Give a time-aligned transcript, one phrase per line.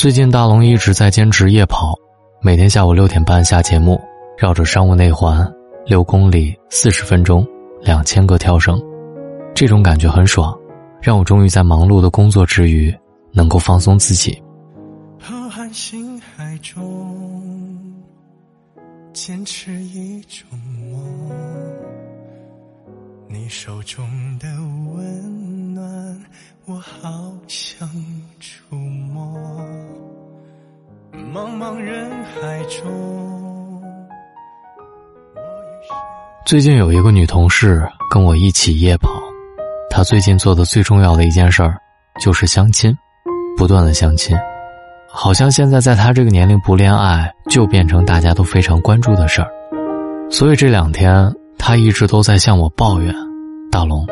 [0.00, 1.94] 最近大龙一直在坚持夜跑，
[2.40, 4.00] 每天下午六点半下节目，
[4.38, 5.46] 绕着商务内环
[5.84, 7.46] 六公里四十分钟，
[7.82, 8.80] 两千个跳绳，
[9.54, 10.58] 这种感觉很爽，
[11.02, 12.90] 让我终于在忙碌的工作之余
[13.30, 14.42] 能够放松自己。
[15.18, 17.94] 浩瀚星海中，
[19.12, 20.58] 坚持一种
[20.90, 21.38] 梦，
[23.28, 24.02] 你手中
[24.38, 24.48] 的
[24.94, 26.24] 温暖，
[26.64, 27.19] 我好
[36.46, 39.10] 最近有一个女同事跟我一起夜跑，
[39.88, 41.76] 她最近做的最重要的一件事儿
[42.20, 42.92] 就是相亲，
[43.56, 44.36] 不断的相亲，
[45.08, 49.48] 好像现在在她这个年龄不恋爱就变成大家都非常关注的事儿，
[50.30, 53.14] 所以这两天她一直都在向我抱怨
[53.70, 54.06] ：“大龙，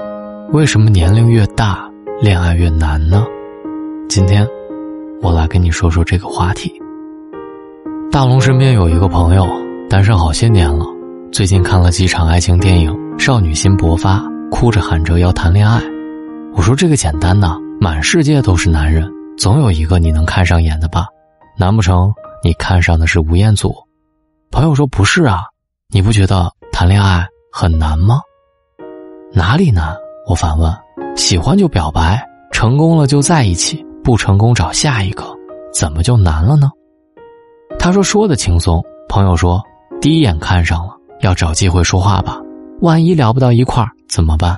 [0.52, 1.90] 为什么年龄越大
[2.20, 3.26] 恋爱越难呢？”
[4.08, 4.46] 今天，
[5.20, 6.72] 我来跟你说说这个话题。
[8.10, 9.46] 大龙身边有一个朋友，
[9.88, 10.86] 单身好些年了，
[11.30, 15.78] 最近看了几场爱情电影，少女心勃发，哭着喊着要谈恋爱。
[16.54, 21.06] 我说这个简单呐，满世界都是男人，总有一个你能看上眼的吧？
[21.58, 22.10] 难不成
[22.42, 23.74] 你看上的是吴彦祖？
[24.50, 25.42] 朋友说不是啊，
[25.92, 28.20] 你不觉得谈恋爱很难吗？
[29.34, 29.94] 哪里难？
[30.26, 30.74] 我反问。
[31.14, 35.24] 喜欢就表白，成功了就在一起，不成功找下一个，
[35.74, 36.70] 怎么就难了呢？
[37.78, 39.62] 他说：“说的轻松。”朋友说
[40.02, 42.38] ：“第一眼看上了，要找机会说话吧。
[42.82, 44.56] 万一聊不到一块儿怎么办？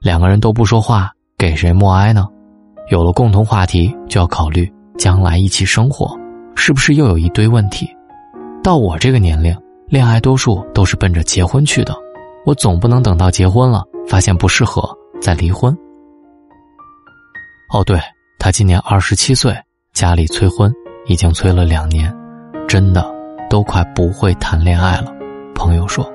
[0.00, 2.26] 两个人都不说话，给谁默哀呢？
[2.90, 6.18] 有了共同话题，就要考虑将来一起生活，
[6.56, 7.88] 是不是又有一堆问题？
[8.62, 11.94] 到我这个年龄，恋爱多数都是奔着结婚去的。
[12.44, 14.82] 我总不能等到结婚了，发现不适合
[15.20, 15.72] 再离婚。
[17.72, 18.00] 哦，对，
[18.38, 19.56] 他今年二十七岁，
[19.94, 20.72] 家里催婚，
[21.06, 22.12] 已经催了两年。”
[22.72, 23.04] 真的
[23.50, 25.12] 都快不会谈恋爱了，
[25.54, 26.10] 朋友说，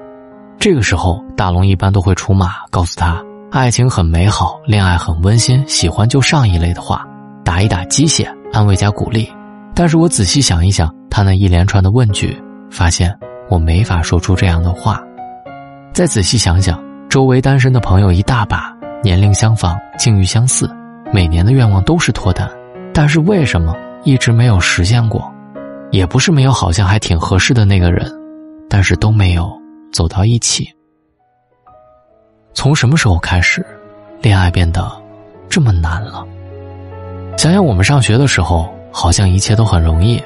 [0.57, 7.05] 这个时候大龙一般都会出马，告诉他爱情很美好，恋爱很温馨，喜欢就上一类的话，
[7.43, 9.31] 打一打鸡血，安慰加鼓励。
[9.75, 12.35] 但是我仔细想一想，他那一连串的问句，
[12.71, 13.15] 发现
[13.49, 14.99] 我没法说出这样的话。
[15.93, 20.67] 再仔细想想，周围单身的朋友一大把，年龄相仿，境遇相似，
[21.13, 22.49] 每年的愿望都是脱单，
[22.91, 25.31] 但是为什么一直没有实现过？
[25.91, 28.11] 也不是没有，好像还挺合适的那个人，
[28.69, 29.51] 但是都没有
[29.91, 30.67] 走到一起。
[32.53, 33.65] 从什么时候开始，
[34.21, 34.91] 恋爱变得
[35.47, 36.25] 这么难了？
[37.37, 40.21] 想想我们上学的时候，好像一切都很容易。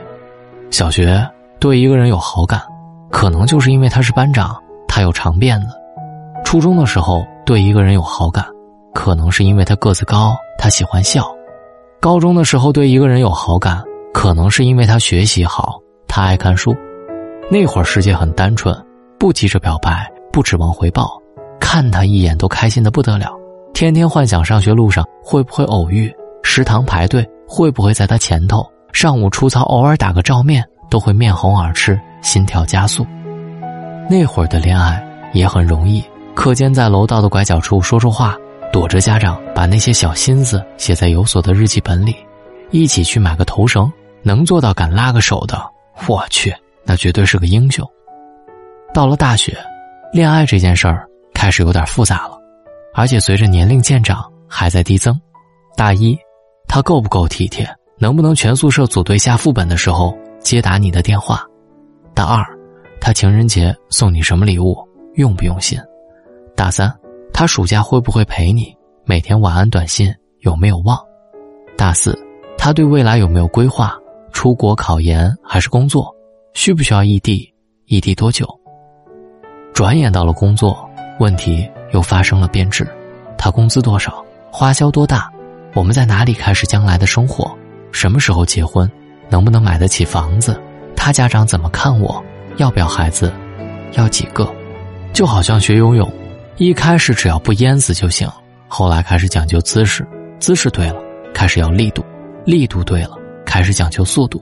[0.69, 1.27] 小学
[1.59, 2.61] 对一个人有好感，
[3.09, 4.57] 可能就是因为他是班长，
[4.88, 5.67] 他有长辫子；
[6.45, 8.45] 初中的时候对一个人有好感，
[8.94, 11.21] 可能是因为他个子高，他喜欢笑；
[12.00, 13.83] 高中的时候对一个人有好感。
[14.13, 16.75] 可能是因为他学习好，他爱看书。
[17.49, 18.75] 那会儿世界很单纯，
[19.19, 21.19] 不急着表白，不指望回报，
[21.59, 23.31] 看他一眼都开心的不得了。
[23.73, 26.13] 天天幻想上学路上会不会偶遇，
[26.44, 33.05] 食堂排队会不会在他前头，上午出操偶尔打个照面都会面红耳赤，心跳加速。
[34.09, 35.01] 那会儿的恋爱
[35.33, 36.03] 也很容易，
[36.35, 38.38] 课间在楼道的拐角处说说话，
[38.71, 42.16] 躲着家长，把那些小心思写在有锁的日记本里，
[42.69, 43.91] 一起去买个头绳。
[44.23, 45.61] 能做到敢拉个手的，
[46.07, 47.87] 我去，那绝对是个英雄。
[48.93, 49.57] 到了大学，
[50.11, 52.37] 恋爱这件事儿开始有点复杂了，
[52.93, 55.19] 而且随着年龄渐长还在递增。
[55.75, 56.17] 大一，
[56.67, 57.67] 他够不够体贴？
[57.97, 61.45] 能不能全宿舍组队下副本的时候接打你的电话？
[62.13, 62.43] 大二，
[62.99, 64.77] 他情人节送你什么礼物？
[65.15, 65.79] 用不用心？
[66.55, 66.91] 大三，
[67.33, 68.75] 他暑假会不会陪你？
[69.05, 70.97] 每天晚安短信有没有忘？
[71.77, 72.17] 大四，
[72.57, 73.97] 他对未来有没有规划？
[74.31, 76.14] 出国考研还是工作，
[76.53, 77.53] 需不需要异地？
[77.86, 78.47] 异地多久？
[79.74, 82.88] 转眼到了工作，问题又发生了变质。
[83.38, 84.24] 他工资多少？
[84.52, 85.30] 花销多大？
[85.74, 87.56] 我们在哪里开始将来的生活？
[87.92, 88.89] 什么时候结婚？
[89.30, 90.60] 能不能买得起房子？
[90.95, 92.24] 他家长怎么看我？
[92.57, 93.31] 要不要孩子？
[93.94, 94.50] 要几个？
[95.13, 96.12] 就好像学游泳，
[96.57, 98.30] 一开始只要不淹死就行，
[98.68, 100.07] 后来开始讲究姿势，
[100.39, 101.01] 姿势对了，
[101.34, 102.04] 开始要力度，
[102.45, 103.18] 力度对了。
[103.51, 104.42] 开始讲究速度，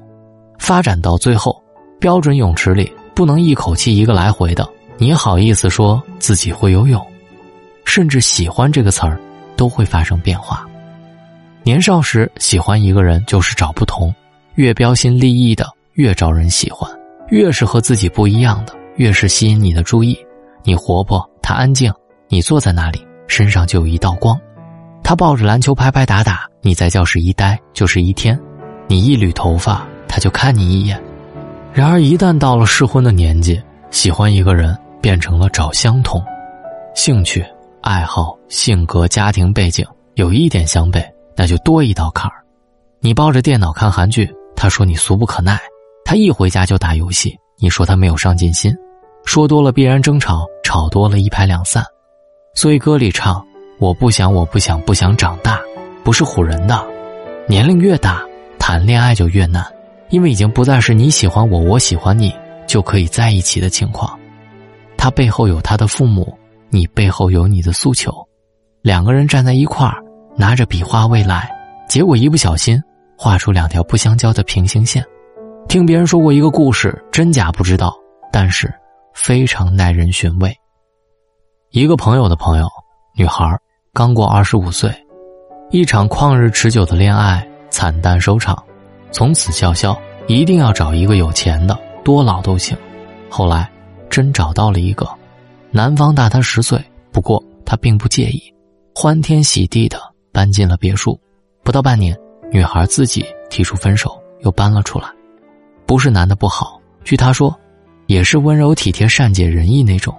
[0.59, 1.59] 发展到最后，
[1.99, 4.69] 标准泳池里不能一口气一个来回的。
[4.99, 7.03] 你好意思说自己会游泳？
[7.85, 9.19] 甚至喜欢这个词儿，
[9.55, 10.63] 都会发生变化。
[11.63, 14.13] 年少时喜欢一个人就是找不同，
[14.53, 16.87] 越标新立异的越招人喜欢，
[17.29, 20.15] 越是和自己不一样的越是吸引你的注意。
[20.63, 21.91] 你活泼，他安静，
[22.27, 24.39] 你坐在那里，身上就有一道光。
[25.03, 28.39] 他抱着篮球拍拍打打，你在教室一待就是一天。
[28.89, 30.99] 你一缕头发，他就看你一眼。
[31.71, 36.19] 然而一旦到了适婚的年纪，喜欢一个人变成了找相同，
[36.95, 37.45] 兴趣、
[37.81, 42.43] 爱好、性格、家庭背景有一点相悖，那就多一道坎儿。
[42.99, 45.55] 你抱着电脑看韩剧，他说你俗不可耐；
[46.03, 48.75] 他一回家就打游戏，你说他没有上进心。
[49.23, 51.83] 说多了必然争吵，吵多了一拍两散。
[52.55, 53.45] 所以歌里唱
[53.77, 55.59] ：“我不想，我不想，不想长大。”
[56.03, 56.83] 不是唬人的。
[57.47, 58.23] 年龄越大，
[58.71, 59.65] 谈恋爱就越难，
[60.11, 62.31] 因为已经不再是你喜欢我，我喜欢你
[62.67, 64.15] 就可以在一起的情况。
[64.95, 66.37] 他背后有他的父母，
[66.69, 68.13] 你背后有你的诉求，
[68.83, 69.97] 两个人站在一块儿，
[70.37, 71.49] 拿着笔画未来，
[71.87, 72.79] 结果一不小心
[73.17, 75.03] 画出两条不相交的平行线。
[75.67, 77.91] 听别人说过一个故事，真假不知道，
[78.31, 78.71] 但是。
[79.15, 80.55] 非常耐人寻味。
[81.71, 82.69] 一个朋友的朋友，
[83.15, 83.43] 女孩
[83.93, 84.93] 刚过二十五岁，
[85.71, 88.61] 一场旷日持久的恋爱惨淡收场，
[89.11, 92.77] 从此叫嚣一定要找一个有钱的，多老都行。
[93.29, 93.69] 后来
[94.09, 95.07] 真找到了一个，
[95.71, 98.41] 男方大他十岁，不过他并不介意，
[98.93, 99.99] 欢天喜地的
[100.31, 101.19] 搬进了别墅。
[101.63, 102.17] 不到半年，
[102.51, 105.07] 女孩自己提出分手，又搬了出来。
[105.85, 107.57] 不是男的不好，据她说。
[108.07, 110.11] 也是温柔体贴、善解人意那种，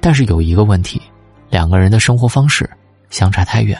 [0.00, 1.02] 但是有一个问题，
[1.50, 2.70] 两个人的生活方式
[3.10, 3.76] 相差太远。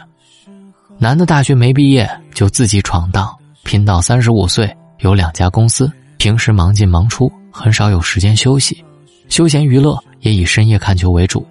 [0.99, 3.35] 男的大学没毕业就自己闯荡，
[3.65, 8.85] 拼到三十五岁有两家公司，平时忙进忙出，很少有时间休息，
[9.29, 11.45] 休闲娱乐也以深夜看球为主。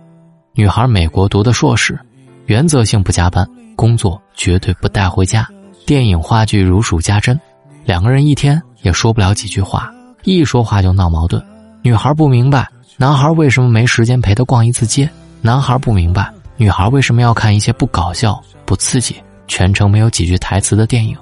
[0.54, 2.00] 女孩美国读的硕士，
[2.46, 5.48] 原则性不加班，工作绝对不带回家，
[5.86, 7.38] 电影话剧如数家珍，
[7.84, 9.92] 两个人一天也说不了几句话，
[10.24, 11.44] 一说话就闹矛盾。
[11.82, 15.10] 女孩不明白，男孩为什么没时间陪她逛一次街？
[15.42, 19.16] 男孩不明白，女孩为什么要看一些不搞笑、不刺激、
[19.52, 21.14] 全程没有几句台词的电影？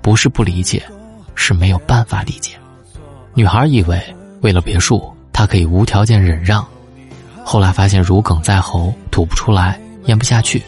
[0.00, 0.82] 不是不理解，
[1.34, 2.52] 是没有办法理解。
[3.34, 4.02] 女孩以为
[4.40, 6.66] 为了别墅，她可以无条件忍让，
[7.44, 10.62] 后来发现如鲠在喉，吐不出来，咽不下去。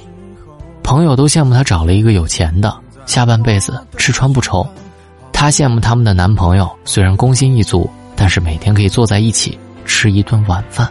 [0.82, 2.76] 朋友都羡慕她找了一个有钱的，
[3.06, 4.69] 下半辈子吃穿不愁。
[5.32, 7.91] 她羡慕他们的男朋友，虽然工薪一族。
[8.14, 10.87] 但是每天可以坐在一起吃一顿晚饭。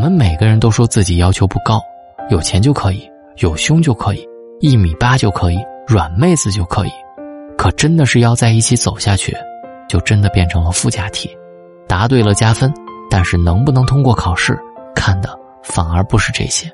[0.00, 1.78] 我们每个人都说自己要求不高，
[2.30, 3.06] 有钱就可以，
[3.36, 4.26] 有胸就可以，
[4.58, 6.90] 一米八就可以，软妹子就可以。
[7.58, 9.36] 可真的是要在一起走下去，
[9.90, 11.28] 就真的变成了附加题。
[11.86, 12.72] 答对了加分，
[13.10, 14.58] 但是能不能通过考试，
[14.94, 16.66] 看的反而不是这些。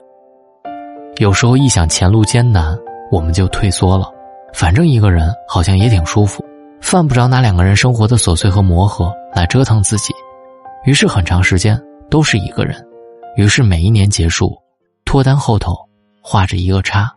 [1.17, 2.79] 有时候一想前路艰难，
[3.11, 4.09] 我们就退缩了。
[4.55, 6.45] 反正一个人好像也挺舒服，
[6.81, 10.15] 犯不着拿两个人生活的琐碎和磨合来折腾自己。
[10.85, 11.77] 于是很长时间
[12.09, 12.86] 都是一个人。
[13.37, 14.57] 于是每一年结束，
[15.05, 15.77] 脱单后头
[16.23, 17.13] 画着一个叉。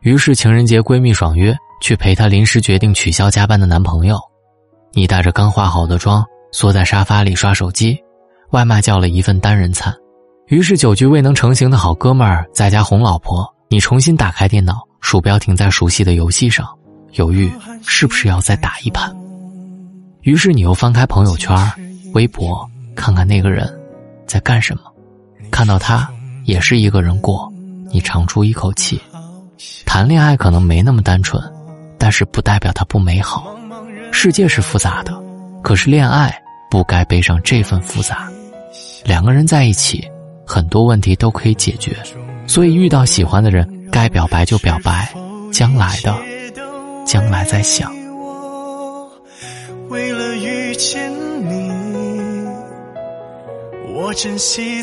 [0.00, 4.18] 于是情人节闺蜜爽约去陪她临时决定取消加班的男朋友。
[4.92, 7.96] 你带着刚化好的妆，缩在沙发里刷手机，
[8.52, 9.94] 外卖叫了一份单人餐。
[10.48, 16.66] 于是酒局未能成行的好哥们儿在家哄老婆，你重新打开电脑，鼠标停在熟悉的游戏上，
[17.12, 17.52] 犹豫
[17.86, 19.14] 是不是要再打一盘。
[20.22, 21.54] 于是你又翻开朋友圈、
[22.14, 23.70] 微博，看看那个人
[24.26, 24.89] 在干什么。
[25.60, 26.10] 看到他
[26.46, 27.52] 也是一个人过，
[27.92, 28.98] 你长出一口气。
[29.84, 31.38] 谈恋爱可能没那么单纯，
[31.98, 33.54] 但是不代表它不美好。
[34.10, 35.12] 世界是复杂的，
[35.62, 36.34] 可是恋爱
[36.70, 38.26] 不该背上这份复杂。
[39.04, 40.02] 两个人在一起，
[40.46, 41.94] 很多问题都可以解决，
[42.46, 45.12] 所以遇到喜欢的人，该表白就表白，
[45.52, 46.16] 将来的，
[47.04, 47.92] 将来再想。
[49.90, 51.12] 为了遇见
[51.46, 51.70] 你，
[53.94, 54.82] 我珍惜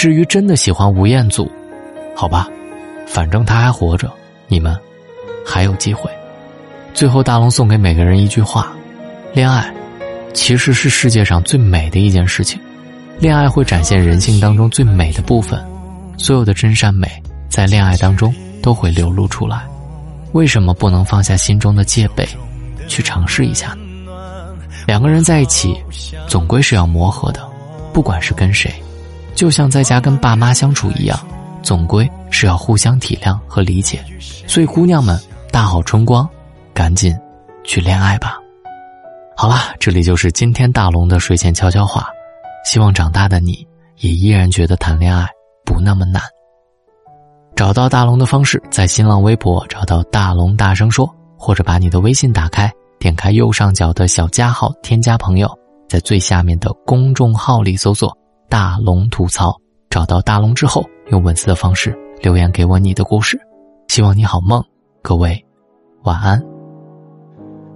[0.00, 1.46] 至于真的喜欢吴彦祖，
[2.16, 2.48] 好吧，
[3.06, 4.10] 反正他还活着，
[4.48, 4.74] 你们
[5.44, 6.10] 还有机会。
[6.94, 8.72] 最后，大龙送给每个人一句话：
[9.34, 9.70] 恋爱。
[10.32, 12.58] 其实是世界上最美的一件事情，
[13.18, 15.62] 恋爱会展现人性当中最美的部分，
[16.16, 17.06] 所有的真善美
[17.50, 19.66] 在恋爱当中都会流露出来。
[20.32, 22.26] 为什么不能放下心中的戒备，
[22.88, 23.76] 去尝试一下？
[24.86, 25.76] 两个人在一起，
[26.26, 27.46] 总归是要磨合的，
[27.92, 28.72] 不管是跟谁，
[29.40, 31.18] 就像在家跟爸妈相处一样，
[31.62, 34.04] 总归是要互相体谅和理解。
[34.46, 35.18] 所以，姑娘们，
[35.50, 36.28] 大好春光，
[36.74, 37.18] 赶紧
[37.64, 38.36] 去恋爱吧。
[39.34, 42.06] 好了，这里就是今天大龙的睡前悄悄话，
[42.66, 43.66] 希望长大的你
[44.00, 45.26] 也依然觉得谈恋爱
[45.64, 46.20] 不那么难。
[47.56, 55.50] 找到大龙的方式，在新浪微博找到大龙大声说，或者把你的微信打开，点开右上角的小加号，添加朋友，
[55.88, 58.14] 在最下面的公众号里搜索
[58.50, 59.56] “大龙吐槽”，
[59.88, 63.40] 找到大龙之后，用文字的方式留言给我你的故事。
[63.86, 64.60] 希望你好梦，
[65.02, 65.40] 各位
[66.02, 66.44] 晚安。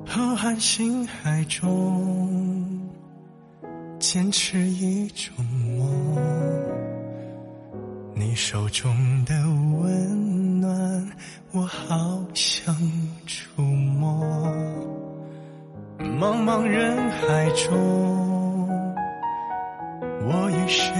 [0.04, 2.88] 浩瀚星海中，
[4.00, 5.32] 坚持一种
[5.78, 5.88] 梦。
[8.16, 8.92] 你手中
[9.24, 9.32] 的
[9.80, 11.10] 温暖，
[11.52, 12.74] 我好想
[13.26, 14.20] 触摸。
[16.00, 18.33] 茫茫人海中，
[20.26, 20.92] 我与谁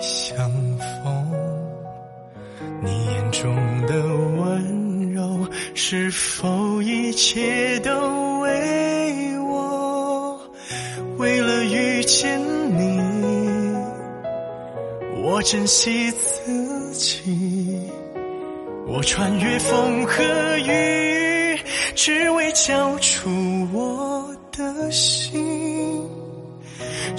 [0.00, 0.50] 相
[1.02, 1.32] 逢？
[2.82, 3.56] 你眼中
[3.86, 3.94] 的
[4.38, 7.90] 温柔，是否一切都？
[8.40, 10.38] 为我，
[11.16, 12.38] 为了遇见
[12.76, 13.00] 你，
[15.22, 17.80] 我珍惜自己，
[18.86, 20.22] 我穿越风和
[20.58, 21.58] 雨，
[21.94, 23.28] 只为交出
[23.72, 25.35] 我的心。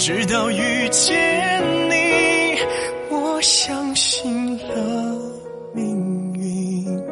[0.07, 2.57] 直到遇见你，
[3.09, 5.21] 我相信了
[5.73, 7.03] 命运，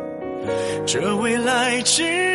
[0.85, 2.34] 这未来值